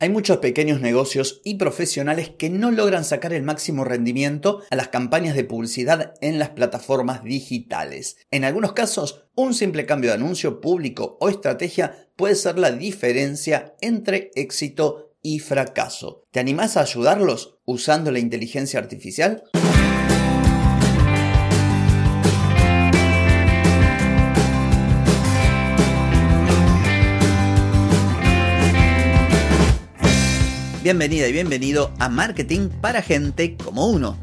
[0.00, 4.88] Hay muchos pequeños negocios y profesionales que no logran sacar el máximo rendimiento a las
[4.88, 8.16] campañas de publicidad en las plataformas digitales.
[8.30, 13.74] En algunos casos, un simple cambio de anuncio público o estrategia puede ser la diferencia
[13.80, 16.22] entre éxito y fracaso.
[16.30, 19.42] ¿Te animás a ayudarlos usando la inteligencia artificial?
[30.88, 34.16] Bienvenida y bienvenido a Marketing para Gente como Uno.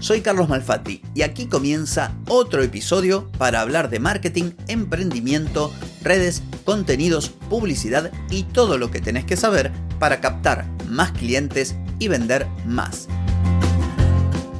[0.00, 5.72] Soy Carlos Malfatti y aquí comienza otro episodio para hablar de marketing, emprendimiento,
[6.02, 9.70] redes, contenidos, publicidad y todo lo que tenés que saber
[10.00, 13.06] para captar más clientes y vender más.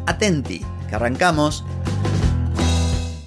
[0.07, 1.65] Atenti, que arrancamos.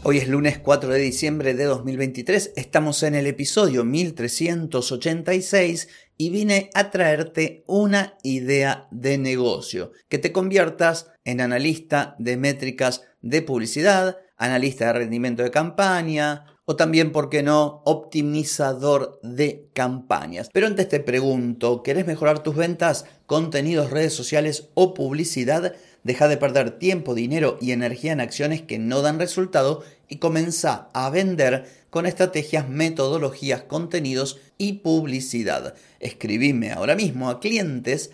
[0.05, 6.69] Hoy es lunes 4 de diciembre de 2023, estamos en el episodio 1386 y vine
[6.73, 14.17] a traerte una idea de negocio, que te conviertas en analista de métricas de publicidad,
[14.35, 20.49] analista de rendimiento de campaña o también, ¿por qué no?, optimizador de campañas.
[20.53, 25.75] Pero antes te pregunto, ¿querés mejorar tus ventas, contenidos, redes sociales o publicidad?
[26.03, 30.89] Deja de perder tiempo, dinero y energía en acciones que no dan resultado y comienza
[30.93, 35.75] a vender con estrategias, metodologías, contenidos y publicidad.
[35.99, 38.11] Escribime ahora mismo a clientes.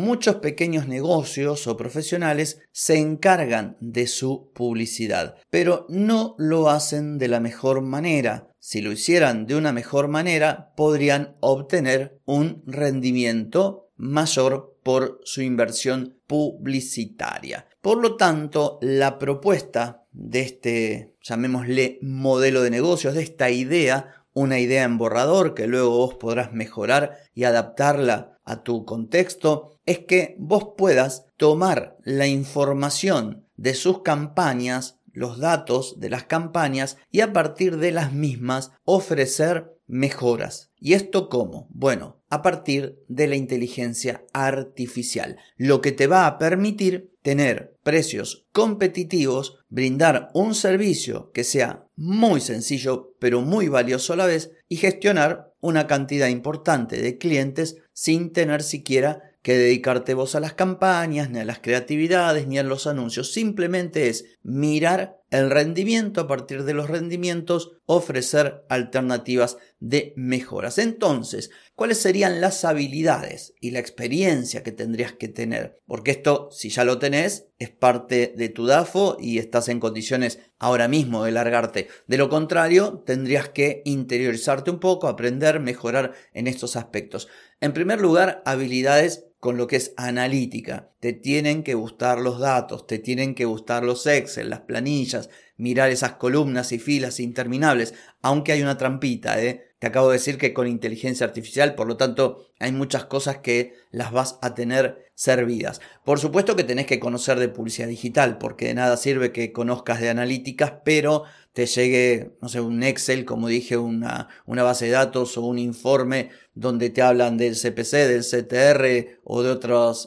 [0.00, 7.28] Muchos pequeños negocios o profesionales se encargan de su publicidad, pero no lo hacen de
[7.28, 8.48] la mejor manera.
[8.58, 16.18] Si lo hicieran de una mejor manera, podrían obtener un rendimiento mayor por su inversión
[16.26, 17.66] publicitaria.
[17.82, 24.58] Por lo tanto, la propuesta de este, llamémosle, modelo de negocios, de esta idea, una
[24.58, 30.36] idea en borrador que luego vos podrás mejorar y adaptarla a tu contexto, es que
[30.38, 37.32] vos puedas tomar la información de sus campañas, los datos de las campañas y a
[37.32, 40.70] partir de las mismas ofrecer mejoras.
[40.78, 41.68] ¿Y esto cómo?
[41.70, 48.46] Bueno, a partir de la inteligencia artificial, lo que te va a permitir tener precios
[48.52, 54.76] competitivos, brindar un servicio que sea muy sencillo pero muy valioso a la vez y
[54.76, 61.30] gestionar una cantidad importante de clientes sin tener siquiera que dedicarte vos a las campañas,
[61.30, 63.32] ni a las creatividades, ni a los anuncios.
[63.32, 70.78] Simplemente es mirar el rendimiento, a partir de los rendimientos, ofrecer alternativas de mejoras.
[70.78, 75.78] Entonces, ¿cuáles serían las habilidades y la experiencia que tendrías que tener?
[75.86, 80.40] Porque esto, si ya lo tenés, es parte de tu DAFO y estás en condiciones
[80.58, 81.88] ahora mismo de largarte.
[82.06, 87.28] De lo contrario, tendrías que interiorizarte un poco, aprender, mejorar en estos aspectos.
[87.60, 90.90] En primer lugar, habilidades con lo que es analítica.
[91.00, 95.90] Te tienen que gustar los datos, te tienen que gustar los Excel, las planillas, mirar
[95.90, 99.64] esas columnas y filas interminables, aunque hay una trampita, ¿eh?
[99.78, 103.74] Te acabo de decir que con inteligencia artificial, por lo tanto, hay muchas cosas que
[103.90, 105.82] las vas a tener servidas.
[106.02, 110.00] Por supuesto que tenés que conocer de publicidad digital, porque de nada sirve que conozcas
[110.00, 114.92] de analíticas, pero te llegue, no sé, un Excel, como dije, una, una base de
[114.92, 119.50] datos o un informe donde te hablan del CPC, del CTR o de,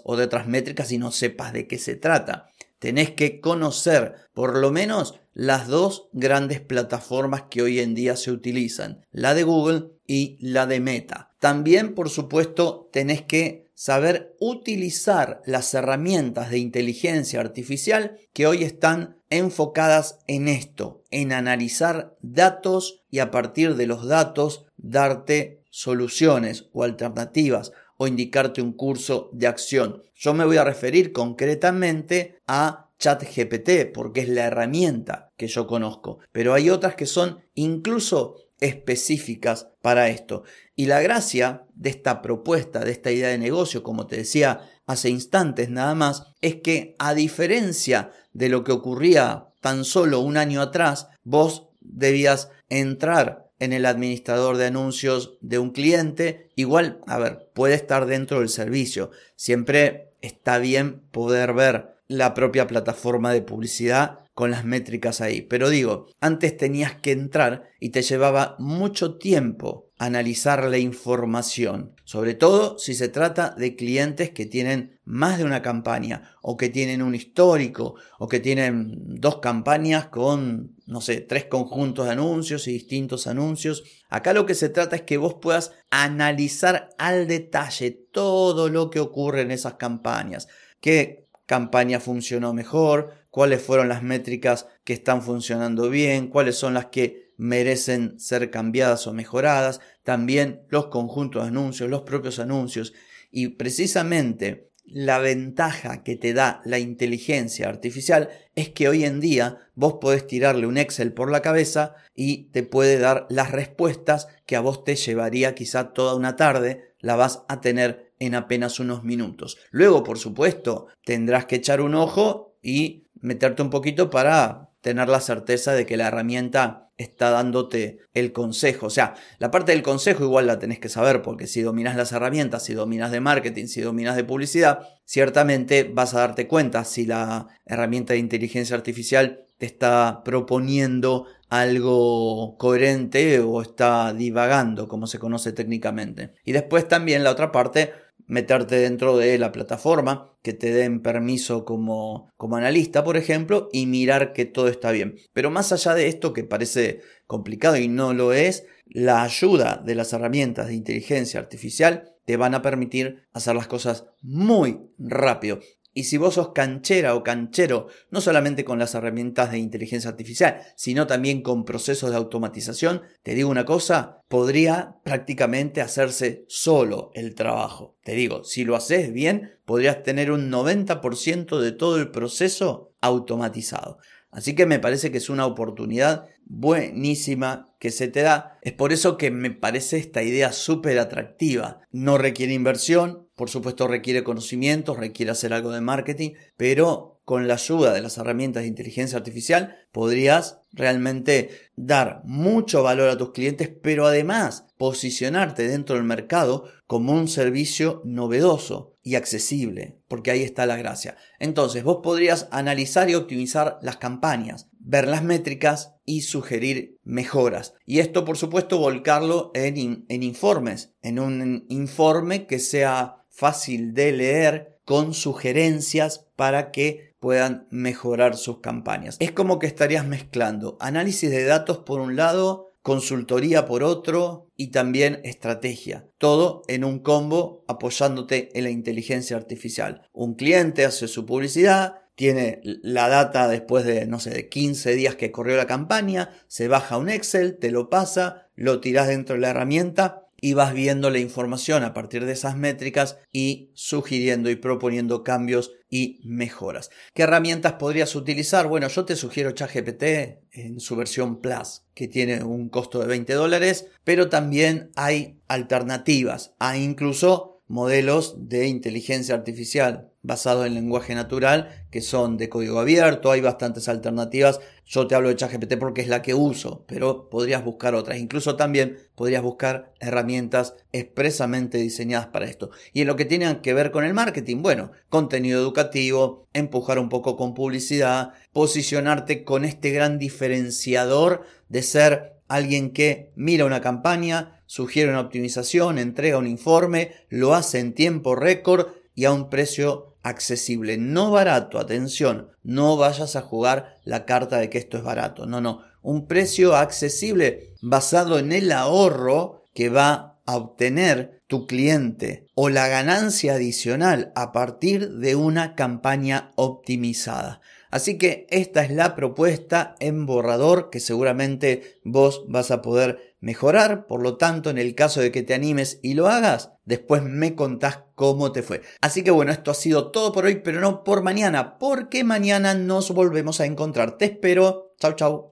[0.04, 2.50] o de otras métricas y no sepas de qué se trata.
[2.80, 8.32] Tenés que conocer por lo menos las dos grandes plataformas que hoy en día se
[8.32, 11.36] utilizan, la de Google y la de Meta.
[11.38, 19.18] También, por supuesto, tenés que saber utilizar las herramientas de inteligencia artificial que hoy están
[19.30, 26.84] enfocadas en esto, en analizar datos y a partir de los datos darte soluciones o
[26.84, 30.04] alternativas o indicarte un curso de acción.
[30.14, 36.20] Yo me voy a referir concretamente a ChatGPT porque es la herramienta que yo conozco,
[36.32, 40.44] pero hay otras que son incluso específicas para esto.
[40.74, 45.10] Y la gracia de esta propuesta, de esta idea de negocio, como te decía hace
[45.10, 50.62] instantes nada más, es que a diferencia de lo que ocurría tan solo un año
[50.62, 56.50] atrás, vos debías entrar en el administrador de anuncios de un cliente.
[56.56, 59.12] Igual, a ver, puede estar dentro del servicio.
[59.36, 65.42] Siempre está bien poder ver la propia plataforma de publicidad con las métricas ahí.
[65.42, 72.34] Pero digo, antes tenías que entrar y te llevaba mucho tiempo analizar la información, sobre
[72.34, 77.02] todo si se trata de clientes que tienen más de una campaña o que tienen
[77.02, 82.74] un histórico o que tienen dos campañas con, no sé, tres conjuntos de anuncios y
[82.74, 83.84] distintos anuncios.
[84.10, 89.00] Acá lo que se trata es que vos puedas analizar al detalle todo lo que
[89.00, 90.48] ocurre en esas campañas.
[90.82, 93.14] ¿Qué campaña funcionó mejor?
[93.30, 96.28] ¿Cuáles fueron las métricas que están funcionando bien?
[96.28, 102.04] ¿Cuáles son las que merecen ser cambiadas o mejoradas, también los conjuntos de anuncios, los
[102.04, 102.94] propios anuncios
[103.32, 109.58] y precisamente la ventaja que te da la inteligencia artificial es que hoy en día
[109.76, 114.56] vos podés tirarle un Excel por la cabeza y te puede dar las respuestas que
[114.56, 119.04] a vos te llevaría quizá toda una tarde, la vas a tener en apenas unos
[119.04, 119.58] minutos.
[119.72, 125.22] Luego, por supuesto, tendrás que echar un ojo y meterte un poquito para tener la
[125.22, 128.88] certeza de que la herramienta está dándote el consejo.
[128.88, 132.12] O sea, la parte del consejo igual la tenés que saber porque si dominas las
[132.12, 137.06] herramientas, si dominas de marketing, si dominas de publicidad, ciertamente vas a darte cuenta si
[137.06, 145.20] la herramienta de inteligencia artificial te está proponiendo algo coherente o está divagando, como se
[145.20, 146.34] conoce técnicamente.
[146.44, 147.92] Y después también la otra parte
[148.26, 153.86] meterte dentro de la plataforma, que te den permiso como, como analista, por ejemplo, y
[153.86, 155.16] mirar que todo está bien.
[155.34, 159.96] Pero más allá de esto que parece complicado y no lo es, la ayuda de
[159.96, 165.60] las herramientas de inteligencia artificial te van a permitir hacer las cosas muy rápido.
[165.94, 170.62] Y si vos sos canchera o canchero, no solamente con las herramientas de inteligencia artificial,
[170.76, 177.36] sino también con procesos de automatización, te digo una cosa, podría prácticamente hacerse solo el
[177.36, 177.96] trabajo.
[178.04, 184.00] Te digo, si lo haces bien, podrías tener un 90% de todo el proceso automatizado.
[184.34, 188.58] Así que me parece que es una oportunidad buenísima que se te da.
[188.62, 191.82] Es por eso que me parece esta idea súper atractiva.
[191.92, 197.54] No requiere inversión, por supuesto requiere conocimiento, requiere hacer algo de marketing, pero con la
[197.54, 203.70] ayuda de las herramientas de inteligencia artificial podrías realmente dar mucho valor a tus clientes,
[203.82, 210.66] pero además posicionarte dentro del mercado como un servicio novedoso y accesible, porque ahí está
[210.66, 211.18] la gracia.
[211.40, 217.74] Entonces, vos podrías analizar y optimizar las campañas, ver las métricas y sugerir mejoras.
[217.86, 224.14] Y esto, por supuesto, volcarlo en, en informes, en un informe que sea fácil de
[224.14, 229.18] leer con sugerencias para que puedan mejorar sus campañas.
[229.20, 234.68] Es como que estarías mezclando análisis de datos por un lado, consultoría por otro y
[234.68, 236.08] también estrategia.
[236.20, 240.08] Todo en un combo apoyándote en la inteligencia artificial.
[240.12, 245.16] Un cliente hace su publicidad, tiene la data después de, no sé, de 15 días
[245.16, 249.42] que corrió la campaña, se baja un Excel, te lo pasa, lo tiras dentro de
[249.42, 254.58] la herramienta y vas viendo la información a partir de esas métricas y sugiriendo y
[254.58, 256.90] proponiendo cambios y mejoras.
[257.14, 258.68] ¿Qué herramientas podrías utilizar?
[258.68, 260.04] Bueno, yo te sugiero ChatGPT
[260.52, 266.56] en su versión Plus, que tiene un costo de 20 dólares, pero también hay alternativas,
[266.60, 273.30] hay incluso modelos de inteligencia artificial basado en lenguaje natural que son de código abierto,
[273.30, 274.62] hay bastantes alternativas.
[274.86, 278.18] Yo te hablo de ChatGPT porque es la que uso, pero podrías buscar otras.
[278.18, 282.72] Incluso también podrías buscar herramientas expresamente diseñadas para esto.
[282.94, 287.10] Y en lo que tiene que ver con el marketing, bueno, contenido educativo, empujar un
[287.10, 294.62] poco con publicidad, posicionarte con este gran diferenciador de ser alguien que mira una campaña,
[294.68, 300.16] sugiere una optimización, entrega un informe, lo hace en tiempo récord y a un precio
[300.22, 305.48] accesible, no barato, atención, no vayas a jugar la carta de que esto es barato,
[305.48, 312.48] no, no, un precio accesible basado en el ahorro que va a obtener tu cliente
[312.54, 317.62] o la ganancia adicional a partir de una campaña optimizada.
[317.94, 324.08] Así que esta es la propuesta en borrador que seguramente vos vas a poder mejorar.
[324.08, 327.54] Por lo tanto, en el caso de que te animes y lo hagas, después me
[327.54, 328.82] contás cómo te fue.
[329.00, 332.74] Así que bueno, esto ha sido todo por hoy, pero no por mañana, porque mañana
[332.74, 334.18] nos volvemos a encontrar.
[334.18, 334.96] Te espero.
[335.00, 335.52] Chau, chau.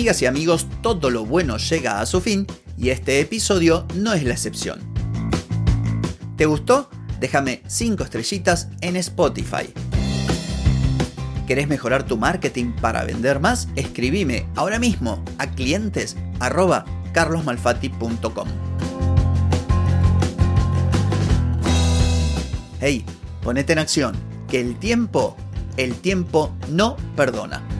[0.00, 2.46] Amigas y amigos, todo lo bueno llega a su fin
[2.78, 4.80] y este episodio no es la excepción.
[6.38, 6.88] ¿Te gustó?
[7.20, 9.74] Déjame 5 estrellitas en Spotify.
[11.46, 13.68] ¿Querés mejorar tu marketing para vender más?
[13.76, 16.16] Escribime ahora mismo a clientes
[22.80, 23.04] Hey,
[23.42, 24.16] ponete en acción,
[24.48, 25.36] que el tiempo,
[25.76, 27.79] el tiempo no perdona.